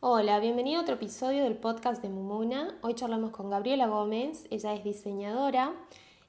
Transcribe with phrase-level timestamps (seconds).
[0.00, 2.76] Hola, bienvenido a otro episodio del podcast de Mumuna.
[2.82, 4.44] Hoy charlamos con Gabriela Gómez.
[4.50, 5.72] Ella es diseñadora,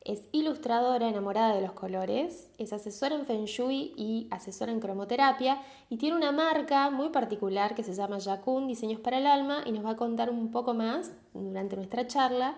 [0.06, 5.62] es ilustradora enamorada de los colores, es asesora en Feng Shui y asesora en cromoterapia
[5.90, 9.74] y tiene una marca muy particular que se llama Yakun Diseños para el Alma y
[9.74, 12.56] nos va a contar un poco más durante nuestra charla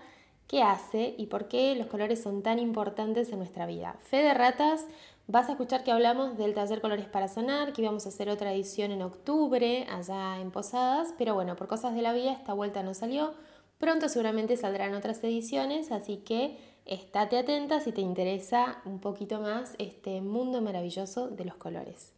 [0.48, 3.98] qué hace y por qué los colores son tan importantes en nuestra vida.
[4.00, 4.86] Fe de ratas,
[5.30, 8.52] vas a escuchar que hablamos del taller Colores para Sonar, que íbamos a hacer otra
[8.52, 12.82] edición en octubre, allá en Posadas, pero bueno, por cosas de la vida esta vuelta
[12.82, 13.36] no salió.
[13.78, 19.75] Pronto seguramente saldrán otras ediciones, así que estate atenta si te interesa un poquito más
[19.78, 22.11] este mundo maravilloso de los colores.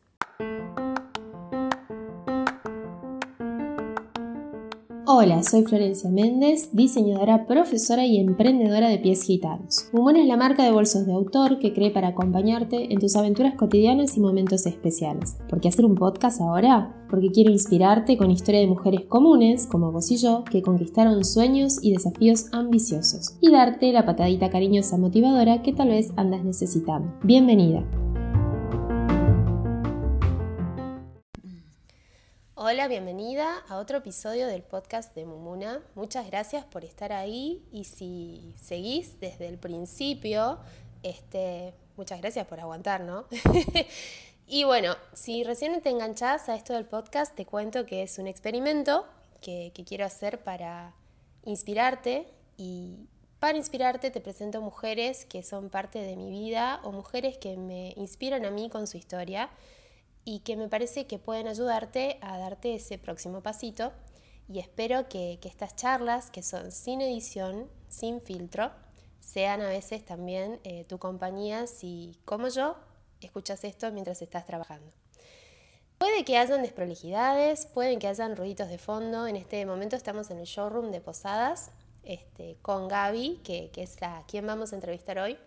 [5.13, 9.89] Hola, soy Florencia Méndez, diseñadora, profesora y emprendedora de pies gitanos.
[9.91, 13.55] Mumón es la marca de bolsos de autor que cree para acompañarte en tus aventuras
[13.55, 15.35] cotidianas y momentos especiales.
[15.49, 16.95] ¿Por qué hacer un podcast ahora?
[17.09, 21.79] Porque quiero inspirarte con historia de mujeres comunes, como vos y yo, que conquistaron sueños
[21.81, 27.11] y desafíos ambiciosos, y darte la patadita cariñosa motivadora que tal vez andas necesitando.
[27.21, 27.85] Bienvenida.
[32.63, 35.81] Hola, bienvenida a otro episodio del podcast de Mumuna.
[35.95, 40.59] Muchas gracias por estar ahí y si seguís desde el principio,
[41.01, 43.25] este, muchas gracias por aguantar, ¿no?
[44.47, 48.27] y bueno, si recién te enganchás a esto del podcast, te cuento que es un
[48.27, 49.07] experimento
[49.41, 50.93] que, que quiero hacer para
[51.45, 53.07] inspirarte y
[53.39, 57.95] para inspirarte te presento mujeres que son parte de mi vida o mujeres que me
[57.97, 59.49] inspiran a mí con su historia
[60.23, 63.91] y que me parece que pueden ayudarte a darte ese próximo pasito.
[64.47, 68.71] Y espero que, estas charlas, que son sin edición, sin filtro,
[69.19, 72.75] sean a veces también eh, tu compañía si, como yo,
[73.21, 74.91] escuchas esto mientras estás trabajando.
[75.97, 79.27] Puede que hayan desprolijidades, pueden que hayan ruiditos de fondo.
[79.27, 81.69] En este momento estamos en el showroom de Posadas
[82.03, 85.37] este, con Gaby, que, que es la quien vamos a entrevistar hoy.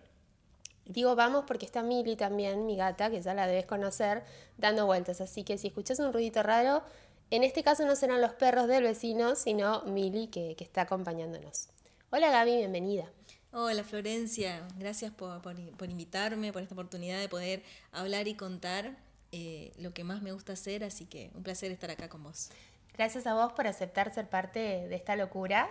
[0.87, 4.23] Digo vamos porque está Mili también, mi gata, que ya la debes conocer,
[4.59, 5.21] dando vueltas.
[5.21, 6.83] Así que si escuchas un ruidito raro,
[7.31, 11.69] en este caso no serán los perros del vecino, sino Mili que, está acompañándonos.
[12.11, 13.11] Hola Gaby, bienvenida.
[13.53, 15.41] Hola Florencia, gracias por,
[15.89, 17.63] invitarme, por esta oportunidad de poder
[17.93, 18.97] hablar y contar
[19.33, 22.51] eh, lo que más me gusta hacer, así que un placer estar acá con vos.
[22.97, 25.69] Gracias a vos por aceptar ser parte de esta locura,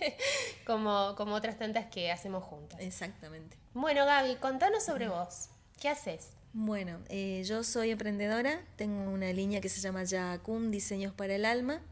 [0.66, 2.80] como, como otras tantas que hacemos juntas.
[2.80, 3.56] Exactamente.
[3.74, 5.50] Bueno, Gaby, contanos sobre vos.
[5.78, 6.30] ¿Qué haces?
[6.54, 11.44] Bueno, eh, yo soy emprendedora, tengo una línea que se llama Yacum Diseños para el
[11.44, 11.82] Alma,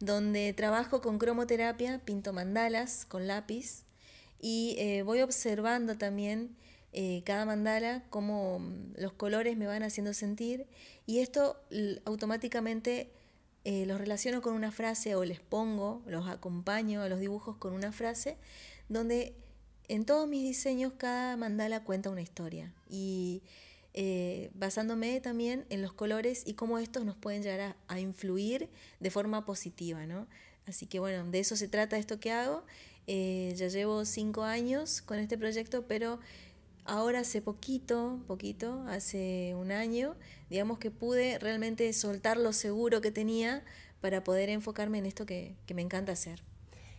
[0.00, 3.84] donde trabajo con cromoterapia, pinto mandalas con lápiz
[4.40, 6.56] y eh, voy observando también
[6.92, 10.66] eh, cada mandala, cómo mm, los colores me van haciendo sentir
[11.06, 11.60] y esto
[12.06, 13.12] automáticamente
[13.70, 17.74] eh, los relaciono con una frase o les pongo, los acompaño a los dibujos con
[17.74, 18.38] una frase,
[18.88, 19.34] donde
[19.88, 22.72] en todos mis diseños cada mandala cuenta una historia.
[22.88, 23.42] Y
[23.92, 28.70] eh, basándome también en los colores y cómo estos nos pueden llegar a, influir
[29.00, 30.26] de forma positiva, ¿no?
[30.66, 32.64] Así que bueno, de eso se trata esto que hago.
[33.06, 36.20] Eh, ya llevo cinco años con este proyecto, pero
[36.88, 40.16] ahora hace poquito, poquito, hace un año,
[40.50, 43.62] digamos que pude realmente soltar lo seguro que tenía
[44.00, 46.42] para poder enfocarme en esto que, me encanta hacer.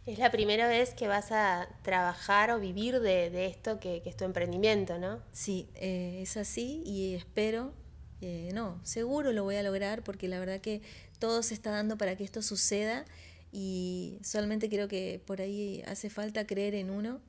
[0.06, 4.26] Es la primera vez que vas a trabajar o vivir de, esto que, es tu
[4.26, 5.22] emprendimiento, ¿no?
[5.32, 7.74] Sí, eh, es así y espero,
[8.22, 10.82] eh, no, seguro lo voy a lograr porque la verdad que
[11.20, 13.06] todo se está dando para que esto suceda
[13.52, 17.22] y solamente creo que por ahí hace falta creer en uno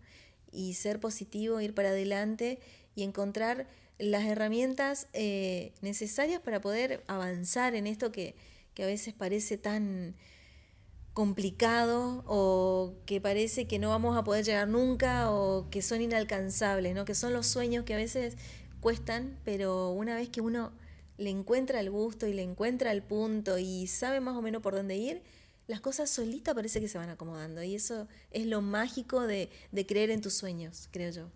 [0.52, 2.58] y ser positivo, ir para adelante
[2.94, 3.66] y encontrar
[3.98, 8.34] las herramientas eh, necesarias para poder avanzar en esto que,
[8.80, 10.14] a veces parece tan
[11.12, 16.94] complicado o que parece que no vamos a poder llegar nunca o que son inalcanzables,
[16.94, 17.04] ¿no?
[17.04, 18.38] que son los sueños que a veces
[18.80, 20.72] cuestan, pero una vez que uno
[21.18, 24.74] le encuentra el gusto y le encuentra el punto y sabe más o menos por
[24.74, 25.22] dónde ir,
[25.70, 27.62] las cosas solitas parece que se van acomodando.
[27.62, 29.50] Y eso es lo mágico de,
[29.86, 31.26] creer en tus sueños, creo yo.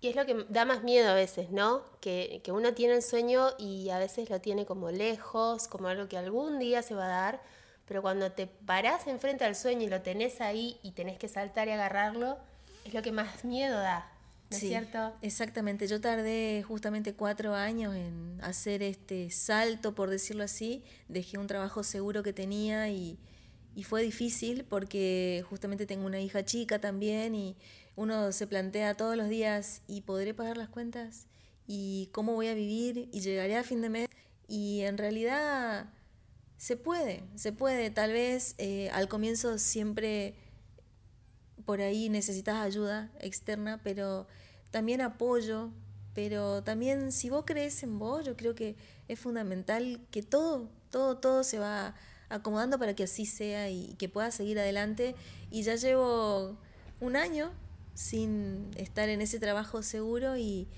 [0.00, 1.84] Y es lo que da más miedo a veces, ¿no?
[2.00, 6.18] Que, uno tiene el sueño y a veces lo tiene como lejos, como algo que
[6.18, 7.42] algún día se va a dar,
[7.86, 11.68] pero cuando te parás enfrente al sueño y lo tenés ahí y tenés que saltar
[11.68, 12.38] y agarrarlo,
[12.84, 14.10] es lo que más miedo da,
[14.50, 15.14] ¿no es cierto?
[15.22, 21.46] Exactamente, yo tardé justamente cuatro años en hacer este salto, por decirlo así, dejé un
[21.46, 23.18] trabajo seguro que tenía y,
[23.74, 27.56] y fue difícil porque justamente tengo una hija chica también y
[27.96, 31.26] uno se plantea todos los días y podré pagar las cuentas
[31.66, 34.08] y cómo voy a vivir y llegaré a fin de mes
[34.48, 35.90] y en realidad
[36.56, 37.90] se puede, se puede.
[37.90, 40.34] Tal vez eh, al comienzo siempre
[41.68, 44.26] por ahí necesitas ayuda externa, pero
[44.70, 45.68] también apoyo,
[46.14, 48.74] pero también si vos crees en vos, yo creo que
[49.06, 51.94] es fundamental que todo, todo, todo se va
[52.30, 55.14] acomodando para que así sea y que pueda seguir adelante.
[55.50, 56.56] Y ya llevo
[57.02, 57.52] un año
[57.92, 60.68] sin estar en ese trabajo seguro y,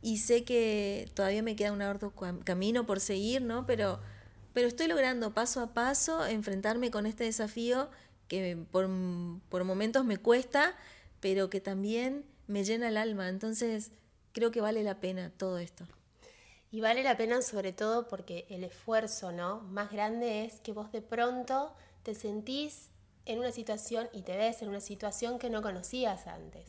[0.00, 2.12] y sé que todavía me queda un harto
[2.44, 3.66] camino por seguir, ¿no?
[3.66, 3.98] Pero,
[4.52, 7.90] pero estoy logrando paso a paso enfrentarme con este desafío
[8.28, 8.88] que por,
[9.48, 10.74] por momentos me cuesta,
[11.20, 13.28] pero que también me llena el alma.
[13.28, 13.92] Entonces
[14.32, 15.86] creo que vale la pena todo esto.
[16.70, 19.60] Y vale la pena sobre todo porque el esfuerzo, ¿no?
[19.60, 22.90] Más grande es que vos de pronto te sentís
[23.24, 26.64] en una situación y te ves en una situación que no conocías antes.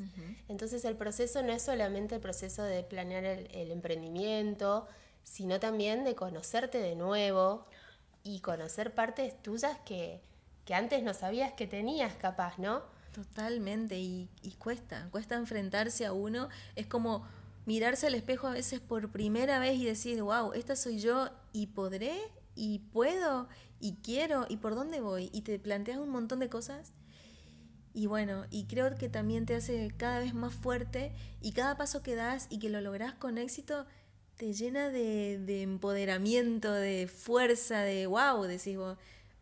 [0.48, 4.88] Entonces el proceso no es solamente el proceso de planear el, emprendimiento,
[5.24, 7.66] sino también de conocerte de nuevo
[8.24, 10.22] y conocer partes tuyas que,
[10.68, 12.84] que antes no sabías que tenías capaz, ¿no?
[13.14, 16.50] Totalmente, y, y cuesta, cuesta enfrentarse a uno.
[16.76, 17.26] Es como
[17.66, 21.68] mirarse al espejo a veces por primera vez y decir, wow, esta soy yo y
[21.68, 22.20] podré
[22.54, 23.48] y puedo
[23.80, 26.92] y quiero y por dónde voy y te planteas un montón de cosas
[27.94, 32.04] y bueno, y creo que también te hace cada vez más fuerte y cada paso
[32.04, 33.88] que das y que lo lográs con éxito
[34.36, 38.98] te llena de, de empoderamiento, de fuerza, de wow, decís vos,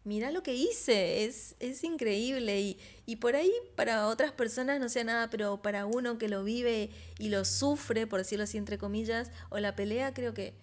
[0.05, 4.87] mira lo que hice, es, es increíble y, y, por ahí para otras personas no
[4.87, 8.77] sea nada, pero para uno que lo vive y lo sufre, por decirlo así entre
[8.77, 10.53] comillas, o la pelea, creo que,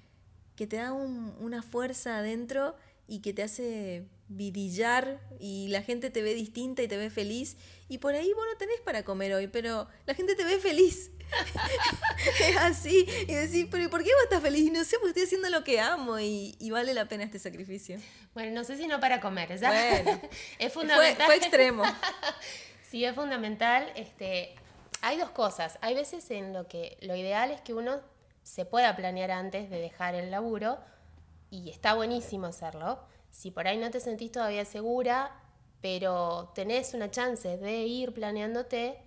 [0.56, 2.76] que te da un, una fuerza adentro
[3.08, 7.56] y que te hace brillar y la gente te ve distinta y te ve feliz.
[7.88, 11.10] Y por ahí vos no tenés para comer hoy, pero la gente te ve feliz.
[12.40, 13.06] es así.
[13.28, 14.66] Y decís, pero ¿por qué vos estás feliz?
[14.66, 17.98] Y no sé, porque estoy haciendo lo que amo y, vale la pena este sacrificio.
[18.34, 20.04] Bueno, no sé si no para comer, ¿sabes?
[20.58, 21.26] es fundamental.
[21.26, 21.84] Fue, extremo.
[22.90, 23.92] sí, es fundamental.
[23.96, 24.54] Este,
[25.00, 25.78] hay dos cosas.
[25.80, 28.00] Hay veces en lo que lo ideal es que uno
[28.42, 30.78] se pueda planear antes de dejar el laburo
[31.50, 32.98] y está buenísimo hacerlo.
[33.30, 35.36] Si por ahí no te sentís todavía segura,
[35.80, 39.02] pero tenés una chance de ir planeándote,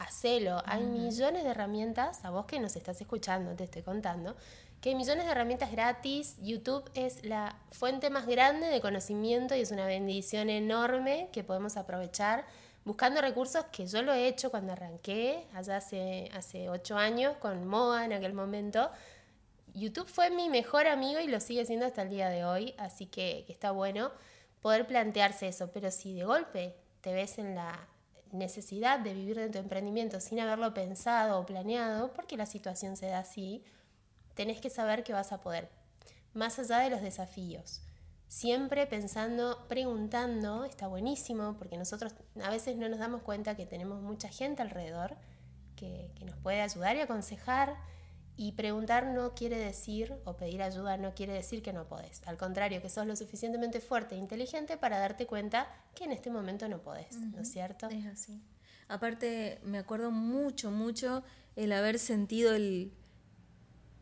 [0.00, 0.62] hacelo.
[0.66, 4.34] Hay millones de herramientas, a vos que nos estás escuchando, te estoy contando,
[4.80, 6.36] que hay millones de herramientas gratis.
[6.40, 11.76] YouTube es la fuente más grande de conocimiento y es una bendición enorme que podemos
[11.76, 12.44] aprovechar
[12.84, 17.68] buscando recursos que yo lo he hecho cuando arranqué, allá hace, hace ocho años, con
[17.68, 18.90] MOA en aquel momento
[19.74, 23.06] YouTube fue mi mejor amigo y lo sigue siendo hasta el día de hoy, así
[23.06, 24.10] que, está bueno
[24.60, 27.88] poder plantearse eso, pero si de golpe te ves en la
[28.32, 33.06] necesidad de vivir de tu emprendimiento sin haberlo pensado o planeado, porque la situación se
[33.06, 33.64] da así,
[34.34, 35.68] tenés que saber que vas a poder,
[36.34, 37.82] más allá de los desafíos.
[38.28, 44.00] Siempre pensando, preguntando, está buenísimo, porque nosotros a veces no nos damos cuenta que tenemos
[44.00, 45.16] mucha gente alrededor
[45.74, 47.76] que, que nos puede ayudar y aconsejar
[48.40, 52.22] y preguntar no quiere decir, o pedir ayuda no quiere decir que no podés.
[52.26, 56.30] Al contrario, que sos lo suficientemente fuerte e inteligente para darte cuenta que en este
[56.30, 57.90] momento no podés, ¿no es cierto?
[57.90, 58.40] Es así.
[58.88, 61.22] Aparte, me acuerdo mucho, mucho
[61.54, 62.94] el haber sentido el,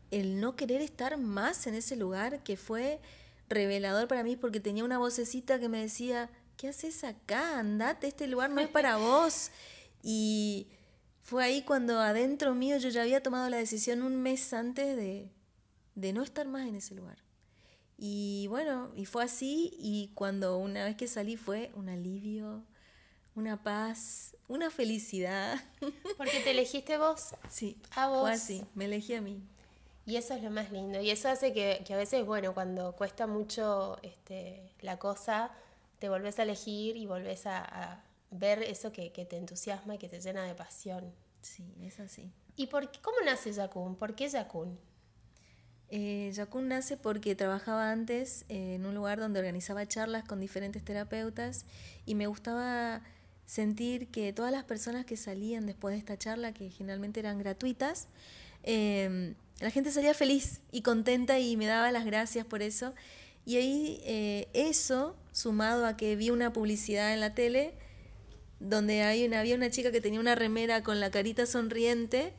[0.09, 3.01] el no querer estar más en ese lugar que fue
[3.49, 7.59] revelador para mí porque tenía una vocecita que me decía, ¿qué haces acá?
[7.59, 9.51] Andate, este lugar no es para vos.
[10.01, 10.69] Y
[11.29, 15.29] fue ahí cuando adentro mío yo ya había tomado la decisión un mes antes de,
[15.93, 17.19] de no estar más en ese lugar.
[17.99, 22.63] Y bueno, y fue así y cuando una vez que salí fue un alivio,
[23.35, 25.63] una paz, una felicidad.
[26.17, 27.35] Porque te elegiste vos.
[27.47, 28.21] Sí, a vos.
[28.21, 29.39] Fue así, me elegí a mí.
[30.07, 30.99] Y eso es lo más lindo.
[30.99, 35.51] Y eso hace que, que a veces, bueno, cuando cuesta mucho este, la cosa,
[35.99, 40.19] te volvés a elegir y volvés a ver eso que, te entusiasma y que te
[40.19, 41.11] llena de pasión.
[41.41, 42.31] Sí, es así.
[42.55, 43.95] ¿Y por cómo nace Yakun?
[43.95, 44.77] ¿Por qué Yakun?
[45.89, 51.65] Eh, Yakun nace porque trabajaba antes en un lugar donde organizaba charlas con diferentes terapeutas
[52.05, 53.01] y me gustaba
[53.45, 58.07] sentir que todas las personas que salían después de esta charla, que generalmente eran gratuitas,
[58.61, 62.93] em, la gente salía feliz y contenta y me daba las gracias por eso.
[63.45, 67.73] Y ahí eh, eso, sumado a que vi una publicidad en la tele,
[68.59, 72.33] donde hay una, había una chica que tenía una remera con la carita sonriente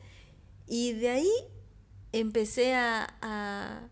[0.67, 1.31] y de ahí
[2.11, 3.89] empecé a,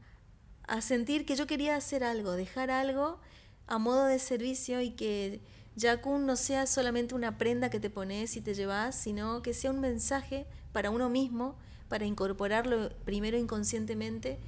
[0.68, 3.20] a, sentir que yo quería hacer algo, dejar algo
[3.68, 5.42] a modo de servicio y que
[5.76, 9.72] Yakun no sea solamente una prenda que te pones y te llevas, sino que sea
[9.72, 11.58] un mensaje para uno mismo,
[11.88, 14.40] para incorporarlo primero inconscientemente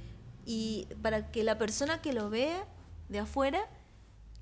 [0.46, 2.66] y para que la persona que lo vea
[3.08, 3.68] de afuera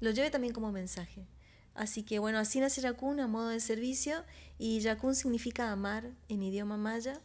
[0.01, 1.27] lo lleve también como mensaje.
[1.75, 4.25] Así que bueno, así nace Yakun a modo de servicio
[4.59, 7.21] y Yakun significa amar en idioma maya,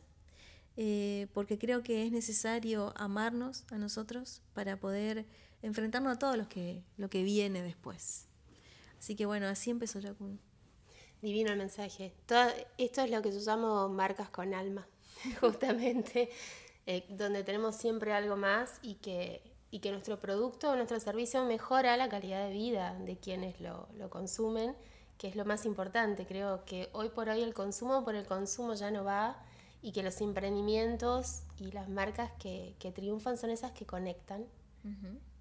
[0.77, 5.25] eh, porque creo que es necesario amarnos a nosotros para poder
[5.61, 8.27] enfrentarnos a todo lo que, lo que viene después.
[8.99, 10.39] Así que bueno, así empezó Yakun.
[11.21, 12.13] Divino el mensaje.
[12.77, 14.87] Esto es lo que llamo marcas con alma,
[15.41, 16.29] justamente,
[16.85, 19.41] eh, donde tenemos siempre algo más y que,
[19.75, 23.89] y que nuestro producto o nuestro servicio mejora la calidad de vida de quienes lo,
[23.97, 24.73] lo consumen,
[25.17, 26.25] que es lo más importante.
[26.25, 29.37] Creo que hoy por hoy el consumo por el consumo ya no va
[29.81, 34.45] y que los emprendimientos y las marcas que, que triunfan son esas que conectan,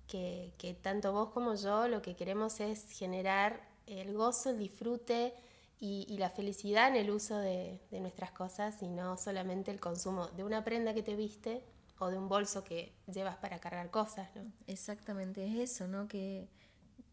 [0.08, 5.32] que, que tanto vos como yo lo que queremos es generar el gozo, el disfrute,
[5.80, 10.42] y, la felicidad en el uso de, nuestras cosas y no solamente el consumo de
[10.42, 11.62] una prenda que te viste
[11.98, 14.50] o de un bolso que llevas para cargar cosas, ¿no?
[14.66, 16.08] Exactamente, es eso, ¿no?
[16.08, 16.48] Que,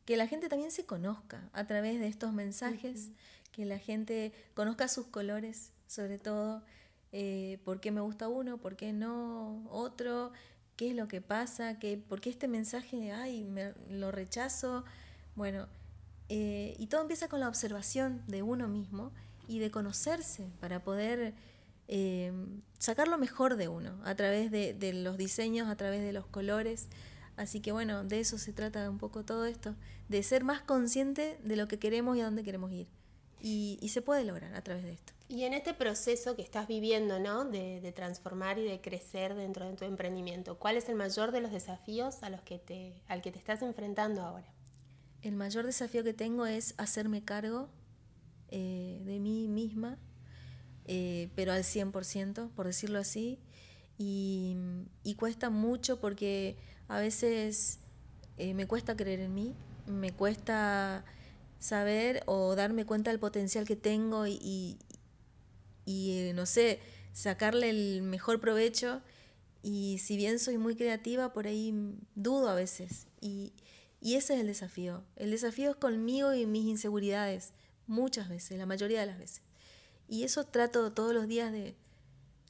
[0.06, 3.10] que la gente también se conozca a través de estos mensajes,
[3.52, 6.64] que la gente conozca sus colores, sobre todo,
[7.12, 10.32] eh, por qué me gusta uno, por qué no otro,
[10.76, 14.86] qué es lo que pasa, que, por qué este mensaje, ay, me, lo rechazo.
[15.36, 15.68] Bueno,
[16.30, 19.12] eh, y todo empieza con la observación de uno mismo
[19.48, 21.34] y de conocerse para poder
[21.88, 22.32] eh,
[22.78, 26.88] sacar lo mejor de uno a través de, los diseños, a través de los colores.
[27.38, 29.76] Así que bueno, de eso se trata un poco todo esto,
[30.10, 32.88] de ser más consciente de lo que queremos y a dónde queremos ir.
[33.44, 35.14] Y, se puede lograr a través de esto.
[35.28, 37.44] Y en este proceso que estás viviendo, ¿no?
[37.44, 41.42] De, de, transformar y de crecer dentro de tu emprendimiento, ¿cuál es el mayor de
[41.42, 44.46] los desafíos a los que te, al que te estás enfrentando ahora?
[45.22, 47.70] el mayor desafío que tengo es hacerme cargo
[48.50, 49.98] eh, de mí misma,
[50.86, 53.40] eh, pero al 100%, por decirlo así.
[53.98, 54.56] Y,
[55.18, 56.58] cuesta mucho porque
[56.88, 57.80] a veces
[58.38, 59.54] eh, me cuesta creer en mí,
[59.86, 61.06] me cuesta
[61.60, 64.80] saber o darme cuenta del potencial que tengo y,
[65.86, 66.80] y no sé,
[67.14, 69.02] sacarle el mejor provecho.
[69.64, 71.74] Y si bien soy muy creativa, por ahí
[72.16, 73.06] dudo a veces.
[73.20, 73.54] Y,
[74.02, 75.04] y ese es el desafío.
[75.16, 77.54] El desafío es conmigo y mis inseguridades,
[77.86, 79.44] muchas veces, la mayoría de las veces.
[80.12, 81.74] Y eso trato todos los días de,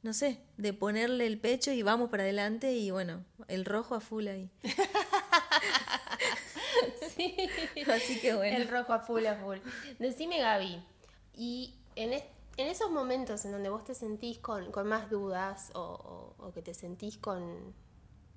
[0.01, 3.99] no sé, de ponerle el pecho y vamos para adelante y bueno, el rojo a
[3.99, 4.49] full ahí.
[7.15, 7.37] sí.
[7.87, 8.57] Así que bueno.
[8.57, 9.59] El rojo a full a full.
[9.99, 10.83] Decime Gaby,
[11.35, 16.63] y en, en esos momentos en donde vos te sentís con, más dudas o que
[16.63, 17.75] te sentís con,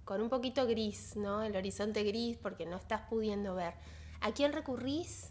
[0.04, 1.42] con un poquito gris, ¿no?
[1.42, 3.72] El horizonte gris porque no estás pudiendo ver.
[4.20, 5.30] ¿A quién recurrís?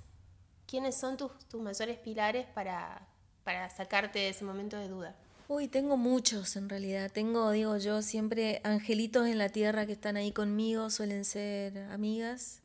[0.65, 3.12] ¿Quiénes son tus, tus mayores pilares para,
[3.43, 5.15] para sacarte de ese momento de duda?
[5.47, 7.11] Uy, tengo muchos en realidad.
[7.11, 12.61] Tengo, digo yo, siempre angelitos en la tierra que están ahí conmigo, suelen ser amigas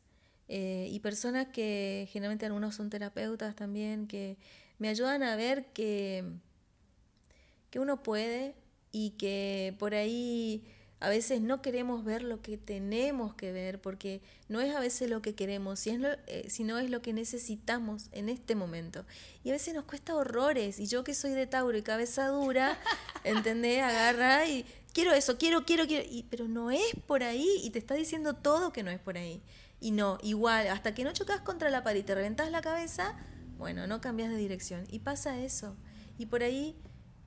[0.47, 4.37] eh, y personas que generalmente algunos son terapeutas también, que
[4.77, 6.23] me ayudan a ver que,
[7.69, 8.55] que uno puede
[8.91, 10.63] y que por ahí
[11.01, 15.09] a veces no queremos ver lo que tenemos que ver porque no es a veces
[15.09, 19.05] lo que queremos, eh, sino es lo que necesitamos en este momento.
[19.43, 20.77] Y a veces nos cuesta horrores.
[20.79, 22.77] Y yo que soy de Tauro y cabeza dura,
[23.23, 23.81] ¿entendés?
[23.81, 26.05] Agarra y quiero eso, quiero, quiero, quiero.
[26.09, 29.17] Y, pero no es por ahí y te está diciendo todo que no es por
[29.17, 29.41] ahí.
[29.79, 33.15] Y no, igual, hasta que no chocas contra la pared y te reventas la cabeza,
[33.57, 34.85] bueno, no cambias de dirección.
[34.89, 35.77] Y pasa eso.
[36.17, 36.75] Y por ahí...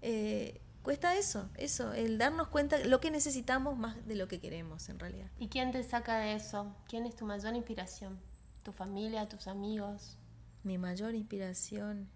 [0.03, 4.89] Eh, cuesta eso, eso, el darnos cuenta lo que necesitamos más de lo que queremos
[4.89, 5.31] en realidad.
[5.39, 6.75] ¿Y quién te saca de eso?
[6.89, 8.19] ¿Quién es tu mayor inspiración?
[8.63, 10.17] ¿Tu familia, tus amigos?
[10.63, 12.09] Mi mayor inspiración.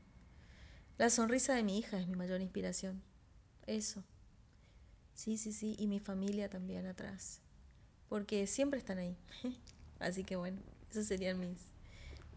[0.99, 3.03] La sonrisa de mi hija es mi mayor inspiración.
[3.67, 4.03] Eso.
[5.15, 5.77] Sí, sí, sí.
[5.79, 7.41] Y mi familia también atrás.
[8.09, 9.17] Porque siempre están ahí.
[9.99, 11.59] Así que bueno, esos serían mis,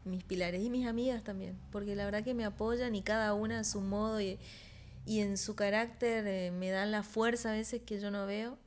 [0.04, 0.64] mis pilares.
[0.64, 1.58] Y mis amigas también.
[1.72, 4.20] Porque la verdad que me apoyan y cada una a su modo.
[4.20, 4.40] Y,
[5.06, 8.58] y en su carácter eh, me dan la fuerza a veces que yo no veo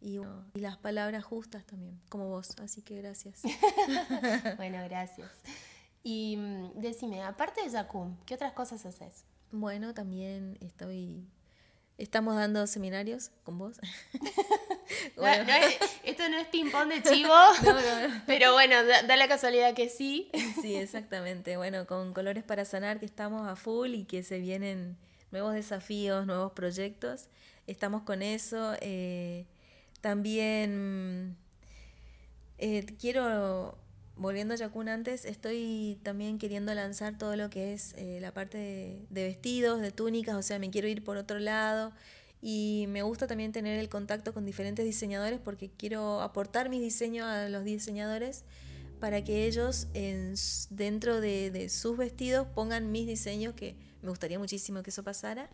[0.00, 0.18] y,
[0.54, 2.54] y, las palabras justas también, como vos.
[2.62, 3.42] Así que gracias.
[4.56, 5.30] bueno, gracias.
[6.02, 9.24] Y mm, decime, aparte de Yacum, ¿qué otras cosas haces?
[9.50, 11.26] Bueno, también estoy...
[11.98, 13.78] Estamos dando seminarios con vos.
[16.04, 17.34] esto no es ping-pong de chivo,
[18.26, 20.30] pero bueno, da, la casualidad que sí.
[20.60, 21.56] Sí, exactamente.
[21.56, 24.98] Bueno, con Colores para Sanar que estamos a full y que se vienen
[25.36, 27.28] nuevos desafíos, nuevos proyectos.
[27.66, 28.72] Estamos con eso.
[28.80, 29.44] Eh,
[30.00, 31.36] también
[32.56, 33.76] eh, quiero,
[34.16, 39.04] volviendo a Yakun antes, estoy también queriendo lanzar todo lo que es eh, la parte
[39.10, 41.92] de, vestidos, de túnicas, o sea, me quiero ir por otro lado.
[42.40, 47.26] Y me gusta también tener el contacto con diferentes diseñadores porque quiero aportar mis diseños
[47.26, 48.44] a los diseñadores
[49.00, 50.34] para que ellos en,
[50.70, 53.74] dentro de, sus vestidos pongan mis diseños, que
[54.06, 55.50] me gustaría muchísimo que eso pasara.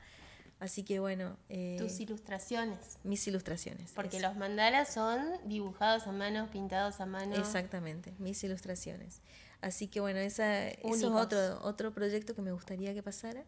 [0.60, 1.36] Así que bueno.
[1.48, 2.98] Eh, Tus ilustraciones.
[3.02, 3.90] Mis ilustraciones.
[3.96, 7.34] Porque los mandalas son dibujados a mano, pintados a mano.
[7.34, 9.22] Exactamente, mis ilustraciones.
[9.60, 13.42] Así que bueno, esa, eso es otro, otro proyecto que me gustaría que pasara.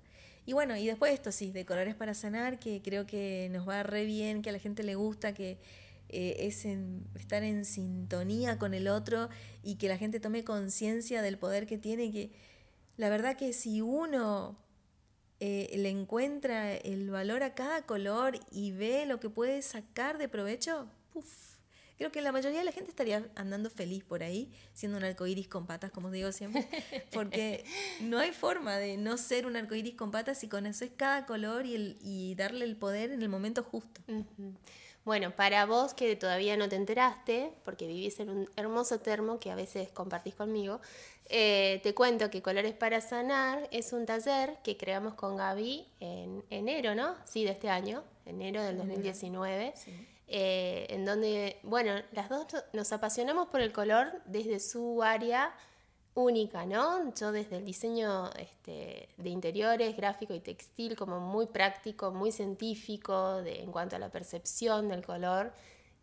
[0.46, 3.82] Y bueno, y después esto sí, de colores para sanar, que creo que nos va
[3.82, 5.58] re bien, que a la gente le gusta, que
[6.08, 6.64] eh, es
[7.14, 9.28] estar en sintonía con el otro
[9.62, 12.10] y que la gente tome conciencia del poder que tiene.
[12.10, 12.32] Que
[12.96, 14.63] la verdad que si uno
[15.46, 20.26] eh, le encuentra el valor a cada color y ve lo que puede sacar de
[20.26, 20.88] provecho,
[21.98, 25.46] creo que la mayoría de la gente estaría andando feliz por ahí, siendo un arcoíris
[25.46, 26.66] con patas, como digo siempre,
[27.12, 27.62] porque
[28.00, 31.74] no hay forma de no ser un arcoíris con patas si conoces cada color y,
[31.74, 34.00] el, y darle el poder en el momento justo.
[35.04, 39.50] Bueno, para vos que todavía no te enteraste, porque vivís en un hermoso termo que
[39.50, 40.80] a veces compartís conmigo,
[41.26, 46.44] eh, te cuento que Colores para Sanar es un taller que creamos con Gaby en
[46.50, 47.14] enero, ¿no?
[47.24, 49.74] Sí, de este año, enero del 2019.
[50.26, 55.54] Eh, en donde, bueno, las dos nos apasionamos por el color desde su área
[56.14, 57.12] única, ¿no?
[57.14, 63.42] Yo desde el diseño este, de interiores, gráfico y textil, como muy práctico, muy científico
[63.42, 65.52] de, en cuanto a la percepción del color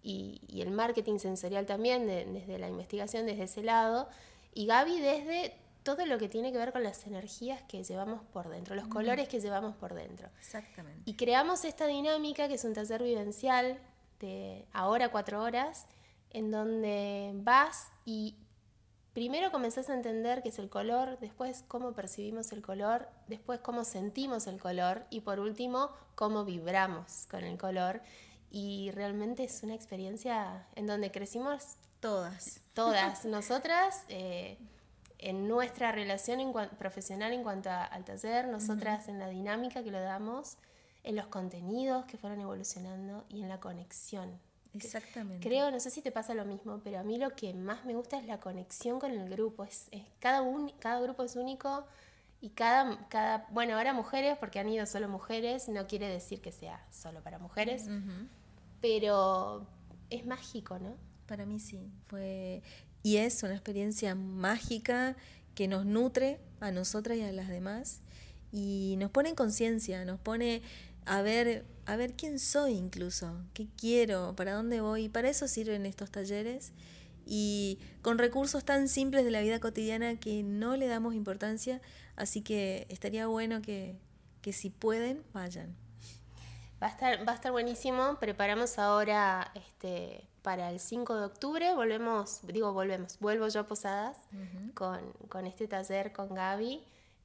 [0.03, 4.07] y, el marketing sensorial también, desde la investigación, desde ese lado.
[4.53, 8.49] Y Gaby desde todo lo que tiene que ver con las energías que llevamos por
[8.49, 10.29] dentro, los colores que llevamos por dentro.
[10.39, 11.01] Exactamente.
[11.05, 13.79] Y creamos esta dinámica que es un taller vivencial
[14.19, 15.87] de ahora cuatro horas,
[16.29, 18.35] en donde vas y
[19.13, 23.83] primero comenzás a entender qué es el color, después cómo percibimos el color, después cómo
[23.83, 28.01] sentimos el color y por último cómo vibramos con el color.
[28.51, 32.59] Y realmente es una experiencia en donde crecimos todas.
[32.73, 33.23] Todas.
[33.37, 34.57] Nosotras, eh,
[35.17, 40.57] en nuestra relación profesional en cuanto al taller, nosotras en la dinámica que lo damos,
[41.03, 44.39] en los contenidos que fueron evolucionando y en la conexión
[44.73, 45.47] Exactamente.
[45.47, 47.93] Creo, no sé si te pasa lo mismo, pero a mí lo que más me
[47.93, 49.65] gusta es la conexión con el grupo.
[49.65, 51.85] Es, cada, un, cada grupo es único
[52.39, 56.51] y cada, cada, bueno, ahora mujeres, porque han ido solo mujeres, no quiere decir que
[56.51, 57.87] sea solo para mujeres,
[58.79, 59.67] pero
[60.09, 60.95] es mágico, ¿no?
[61.31, 62.61] Para mí sí, fue
[63.03, 65.15] y es una experiencia mágica
[65.55, 68.01] que nos nutre a nosotras y a las demás
[68.51, 70.61] y nos pone en conciencia, nos pone
[71.05, 75.05] a ver, a ver quién soy incluso, qué quiero, para dónde voy.
[75.05, 76.73] Y para eso sirven estos talleres
[77.25, 81.79] y con recursos tan simples de la vida cotidiana que no le damos importancia,
[82.17, 83.95] así que estaría bueno que,
[84.41, 85.77] que si pueden, vayan.
[86.83, 88.17] Va a estar, va a estar buenísimo.
[88.19, 91.73] Preparamos ahora este, para el 5 de octubre.
[91.73, 94.17] Volvemos, digo, volvemos, vuelvo yo a Posadas
[94.73, 94.99] con,
[95.29, 96.83] con este taller con Gaby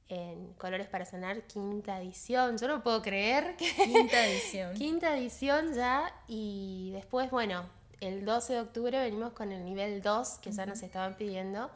[0.09, 2.57] en Colores para Sanar, quinta edición.
[2.57, 3.71] Yo no puedo creer que.
[3.73, 4.73] Quinta edición.
[4.77, 6.13] quinta edición ya.
[6.27, 7.65] Y después, bueno,
[7.99, 11.69] el 12 de octubre venimos con el nivel 2 que ya nos estaban pidiendo.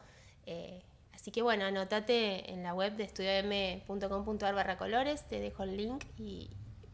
[0.46, 5.76] Eh, así que bueno, anotate en la web de estudiom.com.ar barra colores, te dejo el
[5.76, 6.50] link y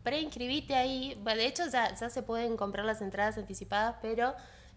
[0.08, 1.20] preinscribite ahí.
[1.24, 4.34] de hecho, ya, se pueden comprar las entradas anticipadas, pero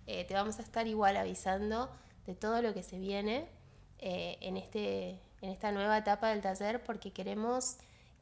[0.07, 1.89] eh, te vamos a estar igual avisando
[2.25, 3.47] de todo lo que se viene
[3.99, 7.77] eh, en este en esta nueva etapa del taller porque queremos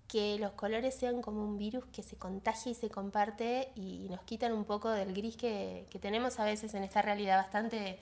[0.08, 4.22] que los colores sean como un virus que se contagia y se comparte y, nos
[4.22, 8.00] quitan un poco del gris que, tenemos a veces en esta realidad bastante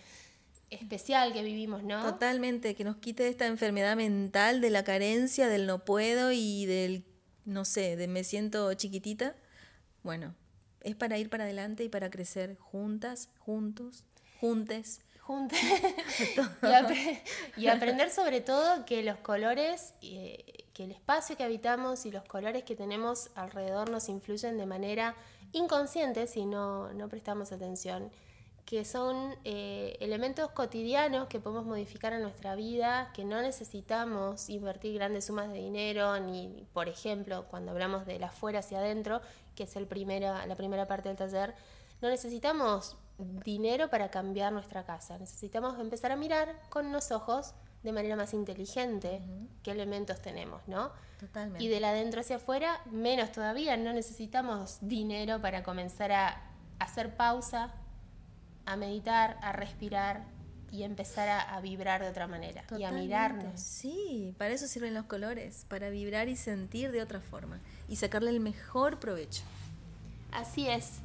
[0.69, 2.01] especial que vivimos, ¿no?
[2.03, 7.03] Totalmente, que nos quite esta enfermedad mental de la carencia, del no puedo y del,
[7.47, 9.35] no sé, de me siento chiquitita.
[10.03, 10.35] Bueno,
[10.81, 14.03] es para ir para adelante y para crecer juntas, juntos,
[14.39, 15.01] juntes.
[17.57, 22.23] Y, aprender sobre todo que los colores, eh, que el espacio que habitamos y los
[22.23, 25.15] colores que tenemos alrededor nos influyen de manera
[25.51, 28.09] inconsciente si no, no prestamos atención,
[28.67, 34.93] que son eh, elementos cotidianos que podemos modificar en nuestra vida, que no necesitamos invertir
[34.93, 39.21] grandes sumas de dinero, ni, por ejemplo, cuando hablamos de la afuera hacia adentro,
[39.55, 41.55] que es el primera, la primera parte del taller,
[42.01, 45.17] no necesitamos dinero para cambiar nuestra casa.
[45.17, 47.53] Necesitamos empezar a mirar con los ojos
[47.83, 49.21] de manera más inteligente
[49.63, 50.91] qué elementos tenemos, ¿no?
[51.21, 51.63] Totalmente.
[51.63, 53.77] Y de la adentro hacia afuera, menos todavía.
[53.77, 56.41] No necesitamos dinero para comenzar a
[56.79, 57.73] hacer pausa,
[58.67, 60.23] a meditar, a respirar
[60.71, 63.59] y empezar a, vibrar de otra manera y a mirarnos.
[63.59, 68.29] Sí, para eso sirven los colores, para vibrar y sentir de otra forma y sacarle
[68.29, 69.43] el mejor provecho.
[70.33, 70.99] Así es.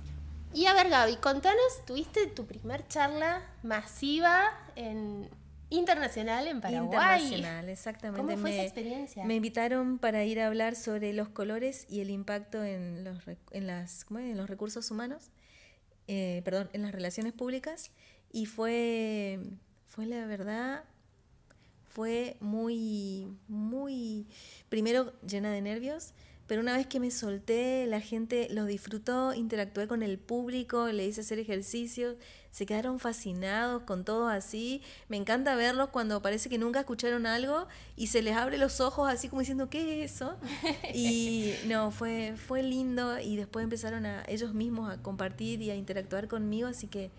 [0.53, 5.29] Y a ver, Gaby, contanos, tuviste tu primer charla masiva en
[5.71, 7.23] internacional en Paraguay.
[7.23, 8.21] Internacional, exactamente.
[8.21, 9.25] ¿Cómo fue me, esa experiencia?
[9.25, 13.19] Me invitaron para ir a hablar sobre los colores y el impacto en los,
[13.53, 14.31] en las, ¿cómo es?
[14.31, 15.31] en los recursos humanos,
[16.15, 17.91] eh, perdón, en las relaciones públicas.
[18.31, 19.41] Y fue,
[19.87, 20.85] fue la verdad,
[21.89, 24.27] fue muy, muy,
[24.69, 26.13] primero llena de nervios,
[26.47, 31.07] pero una vez que me solté, la gente lo disfrutó, interactué con el público, le
[31.07, 32.17] hice hacer ejercicios,
[32.51, 34.83] se quedaron fascinados con todo así.
[35.09, 39.11] Me encanta verlos cuando parece que nunca escucharon algo y se les abre los ojos
[39.11, 40.37] así como diciendo, ¿qué es eso?
[40.95, 45.75] Y no, fue, fue lindo y después empezaron a ellos mismos a compartir y a
[45.75, 47.11] interactuar conmigo, así que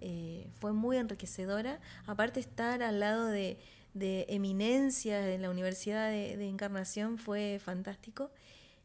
[0.00, 1.80] eh, fue muy enriquecedora.
[2.06, 3.58] Aparte estar al lado de,
[3.94, 8.30] de eminencias en la Universidad de, Encarnación fue fantástico.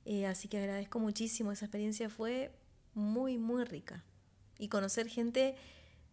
[0.06, 2.52] Eh, así que agradezco muchísimo, esa experiencia fue
[2.94, 4.04] muy, muy rica.
[4.58, 5.56] Y conocer gente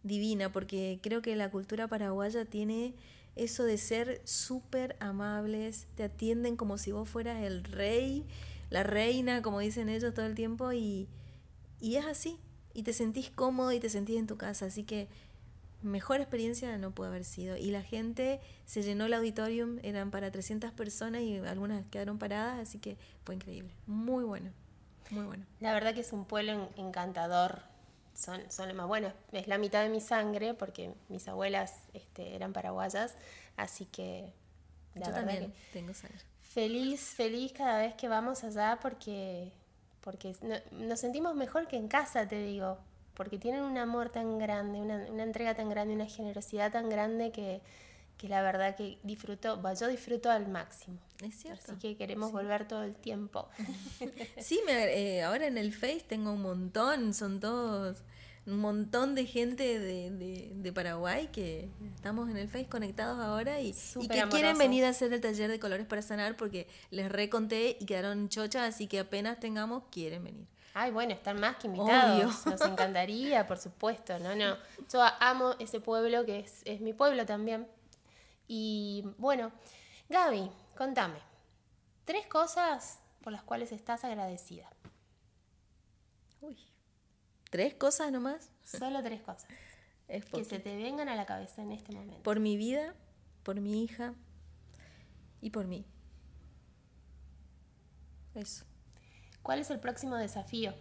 [0.03, 2.95] divina, porque creo que la cultura paraguaya tiene
[3.35, 8.25] eso de ser súper amables, te atienden como si vos fueras el rey,
[8.69, 11.07] la reina, como dicen ellos todo el tiempo, y,
[11.79, 12.39] y es así,
[12.73, 15.07] y te sentís cómodo y te sentís en tu casa, así que
[15.81, 17.57] mejor experiencia no puede haber sido.
[17.57, 22.59] Y la gente se llenó el auditorium, eran para 300 personas y algunas quedaron paradas,
[22.59, 23.73] así que fue increíble.
[23.85, 24.51] Muy bueno,
[25.09, 25.45] muy bueno.
[25.59, 27.61] La verdad que es un pueblo encantador.
[28.13, 32.51] Son, son más bueno, es la mitad de mi sangre porque mis abuelas este, eran
[32.51, 33.15] paraguayas,
[33.57, 34.33] así que
[34.95, 36.17] la Yo también que tengo sangre.
[36.39, 39.51] Feliz, feliz cada vez que vamos allá porque,
[40.01, 40.35] porque
[40.71, 42.79] nos sentimos mejor que en casa, te digo
[43.17, 47.31] porque tienen un amor tan grande, una, una entrega tan grande, una generosidad tan grande
[47.31, 47.61] que,
[48.15, 50.99] que la verdad que disfruto, yo disfruto al máximo.
[51.23, 51.71] Es cierto.
[51.71, 53.49] Así que queremos volver todo el tiempo.
[54.39, 58.03] sí, me, eh, ahora en el Face tengo un montón, son todos
[58.45, 63.59] un montón de gente de, de, de, Paraguay que estamos en el Face conectados ahora
[63.59, 67.11] y, y que quieren venir a hacer el taller de colores para sanar porque les
[67.11, 70.45] reconté y quedaron chochas, así que apenas tengamos, quieren venir.
[70.79, 72.45] Ay, bueno, están más que invitados.
[72.45, 74.19] Nos encantaría, por supuesto.
[74.19, 74.55] No, no.
[74.93, 77.67] Yo amo ese pueblo que es, es mi pueblo también.
[78.47, 79.51] Y bueno,
[80.07, 81.17] Gaby, contame.
[82.05, 84.69] Tres cosas por las cuales estás agradecida.
[86.41, 86.59] Uy.
[87.49, 88.51] ¿Tres cosas nomás?
[88.63, 89.47] Solo tres cosas.
[90.07, 92.21] Es que se te vengan a la cabeza en este momento.
[92.21, 92.93] Por mi vida,
[93.41, 94.13] por mi hija
[95.41, 95.87] y por mí.
[98.35, 98.63] Eso.
[99.47, 100.73] ¿Cuál es el próximo desafío?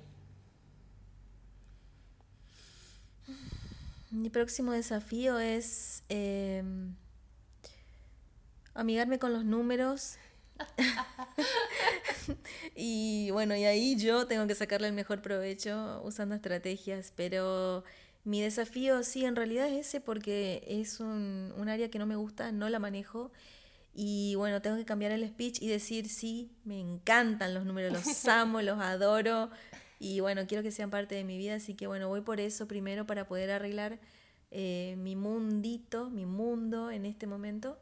[4.11, 6.96] Mi próximo desafío es em,
[8.74, 10.16] amigarme con los números.
[12.74, 17.85] y bueno, y ahí yo tengo que sacarle el mejor provecho usando estrategias, pero
[18.24, 22.16] mi desafío sí, en realidad es ese porque es un, un área que no me
[22.16, 23.31] gusta, no la manejo
[23.98, 28.24] y bueno, tengo que cambiar el speech y decir, sí, me encantan los números, los
[28.28, 29.50] amo, los adoro.
[29.98, 32.68] Y bueno, quiero que sean parte de mi vida, así que bueno, voy por eso
[32.68, 33.98] primero para poder arreglar
[34.50, 37.78] eh, mi mundito, mi mundo en este momento.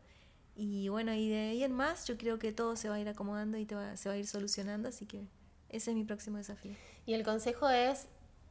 [0.55, 3.09] Y bueno, y de ahí en más yo creo que todo se va a ir
[3.09, 5.27] acomodando y se va a ir solucionando, así que
[5.69, 6.77] ese es mi próximo desafío.
[7.07, 8.07] Y el consejo es,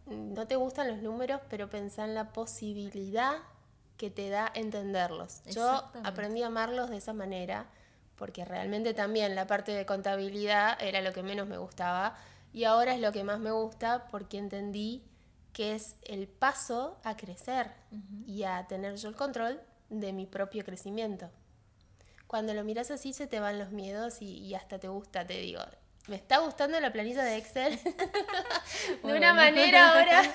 [0.05, 3.37] no te gustan los números, pero pensá en la posibilidad
[3.97, 5.43] que te da entenderlos.
[5.45, 7.67] Yo aprendí a amarlos de esa manera,
[8.15, 12.15] porque realmente también la parte de contabilidad era lo que menos me gustaba
[12.53, 15.03] y ahora es lo que más me gusta porque entendí
[15.53, 17.71] que es el paso a crecer
[18.25, 21.29] y a tener yo el control de mi propio crecimiento.
[22.27, 25.61] Cuando lo miras así se te van los miedos y, hasta te gusta, te digo.
[26.07, 27.79] Me está gustando la planilla de Excel
[29.03, 30.23] de una manera ahora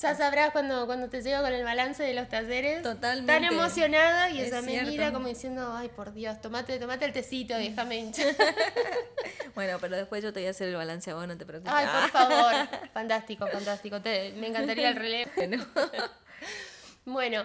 [0.00, 2.84] Ya sabrás cuando, cuando te llego con el balance de los talleres.
[2.84, 3.32] Totalmente.
[3.32, 7.56] Tan emocionada y esa me mira como diciendo, ay por Dios, tomate, tomate el tecito,
[7.56, 8.28] déjame hinchar.
[9.56, 11.72] bueno, pero después yo te voy a hacer el balance a vos, no te preocupes.
[11.74, 12.54] Ay, por favor.
[12.92, 13.98] fantástico, fantástico.
[14.36, 15.32] me encantaría el relevo.
[17.04, 17.44] bueno,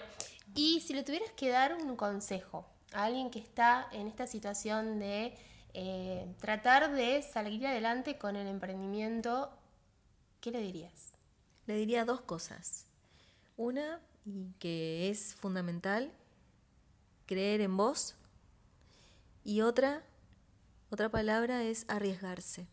[0.54, 5.00] y si le tuvieras que dar un consejo a alguien que está en esta situación
[5.00, 5.36] de
[5.74, 9.52] eh, tratar de salir adelante con el emprendimiento,
[10.40, 11.13] ¿qué le dirías?
[11.66, 12.86] Le diría dos cosas.
[13.58, 16.12] Una, y que es fundamental,
[17.26, 18.16] creer en vos.
[19.44, 20.04] Y otra,
[20.90, 22.68] otra palabra es arriesgarse.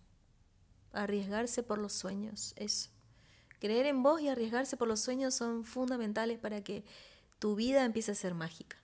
[0.92, 2.90] Arriesgarse por los sueños, eso.
[3.61, 6.85] Creer en vos y arriesgarse por los sueños son fundamentales para que
[7.38, 8.76] tu vida empiece a ser mágica.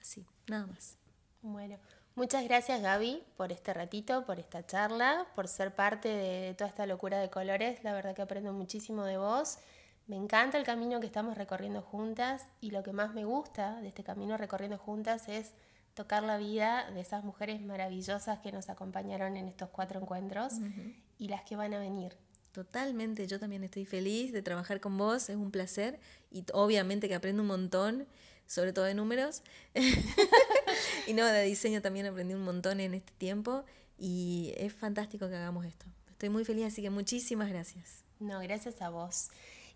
[0.00, 0.96] Así, nada más.
[1.42, 1.78] Bueno,
[2.16, 6.86] Muchas gracias Gaby por este ratito, por esta charla, por ser parte de toda esta
[6.86, 7.82] locura de colores.
[7.82, 9.58] La verdad que aprendo muchísimo de vos.
[10.06, 13.88] Me encanta el camino que estamos recorriendo juntas y lo que más me gusta de
[13.88, 15.54] este camino recorriendo juntas es
[15.94, 20.52] tocar la vida de esas mujeres maravillosas que nos acompañaron en estos cuatro encuentros
[21.18, 22.16] y las que van a venir.
[22.52, 25.98] Totalmente, yo también estoy feliz de trabajar con vos, es un placer
[26.30, 28.06] y obviamente que aprendo un montón,
[28.46, 29.42] sobre todo de números
[31.06, 33.64] y no, de diseño también aprendí un montón en este tiempo
[33.98, 35.86] y es fantástico que hagamos esto.
[36.10, 38.04] Estoy muy feliz, así que muchísimas gracias.
[38.20, 39.28] No, gracias a vos.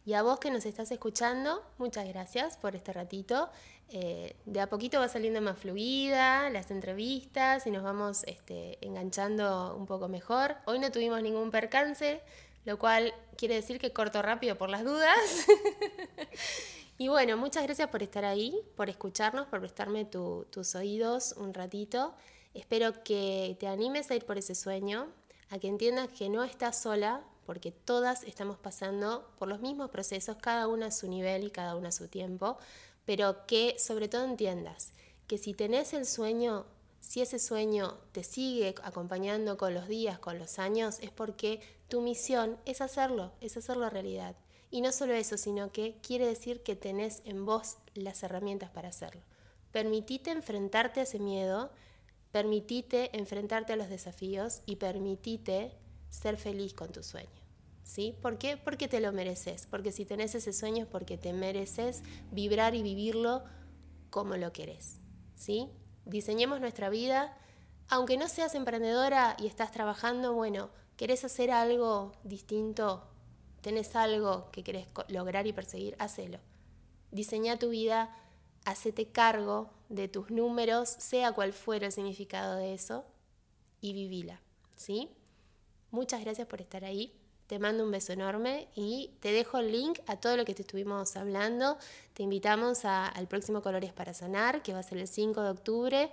[0.05, 3.51] Y a vos que nos estás escuchando, muchas gracias por este ratito.
[3.91, 9.77] Eh, de a poquito va saliendo más fluida las entrevistas y nos vamos este, enganchando
[9.77, 10.57] un poco mejor.
[10.65, 12.23] Hoy no tuvimos ningún percance,
[12.65, 15.47] lo cual quiere decir que corto rápido por las dudas.
[16.99, 22.13] y bueno, muchas gracias por estar ahí, por escucharnos, por prestarme tus oídos un ratito.
[22.55, 25.07] Espero que te animes a ir por ese sueño,
[25.49, 30.39] a que entiendas que no estás sola, porque todas estamos pasando por los mismos procesos,
[30.39, 32.59] cada una a su nivel y cada una a su tiempo,
[33.07, 34.93] pero que sobre todo entiendas
[35.29, 36.67] que si tenés el sueño,
[37.01, 42.01] si ese sueño te sigue acompañando con los días, con los años, es porque tu
[42.01, 44.35] misión es hacerlo, es hacerlo realidad.
[44.71, 48.89] Y no solo eso, sino que quiere decir que tenés en vos las herramientas para
[48.89, 49.23] hacerlo.
[49.73, 51.71] Permitite enfrentarte a ese miedo,
[52.33, 55.73] permitite enfrentarte a los desafíos y permitite
[56.11, 57.29] ser feliz con tu sueño.
[57.83, 58.15] ¿Sí?
[58.21, 58.59] ¿Por qué?
[58.59, 59.67] Porque te lo mereces.
[59.67, 63.45] Porque si tenés ese sueño es porque te mereces vibrar y vivirlo
[64.11, 64.99] como lo querés.
[65.35, 65.71] ¿Sí?
[66.05, 67.35] Diseñemos nuestra vida.
[67.89, 73.09] Aunque no seas emprendedora y estás trabajando, bueno, querés hacer algo distinto,
[73.61, 76.39] tenés algo que querés lograr y perseguir, hacelo.
[77.11, 78.15] Diseña tu vida,
[78.65, 83.05] hacete cargo de tus números, sea cual fuera el significado de eso,
[83.81, 84.41] y vivila.
[84.77, 85.11] ¿Sí?
[85.91, 87.15] Muchas gracias por estar ahí.
[87.47, 90.63] Te mando un beso enorme y te dejo el link a todo lo que te
[90.63, 91.79] estuvimos hablando.
[92.13, 96.11] Te invitamos al próximo Colores para Sanar, que va a ser el 5 de octubre,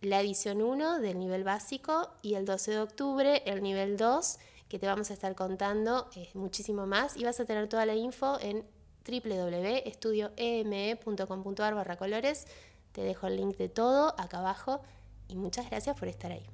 [0.00, 4.38] la edición 1 del nivel básico y el 12 de octubre el nivel 2,
[4.70, 7.96] que te vamos a estar contando eh, muchísimo más y vas a tener toda la
[7.96, 8.64] info en
[9.04, 12.46] www.estudioeme.com.ar barra colores.
[12.92, 14.80] Te dejo el link de todo acá abajo
[15.28, 16.46] y muchas gracias por estar ahí.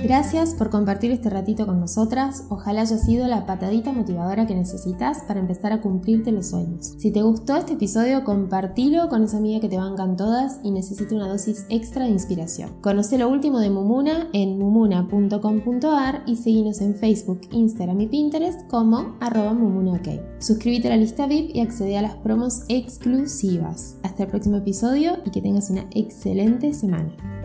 [0.00, 2.44] Gracias por compartir este ratito con nosotras.
[2.50, 6.94] Ojalá haya sido la patadita motivadora que necesitas para empezar a cumplirte los sueños.
[6.98, 11.16] Si te gustó este episodio, compartilo con esa amiga que te bancan todas y necesita
[11.16, 12.74] una dosis extra de inspiración.
[12.80, 19.16] Conoce lo último de Mumuna en mumuna.com.ar y seguinos en Facebook, Instagram y Pinterest como
[19.18, 19.98] arroba mumunaok.
[20.38, 23.96] Suscríbete a la lista VIP y accede a las promos exclusivas.
[24.04, 27.37] Hasta el próximo episodio y que tengas una excelente semana.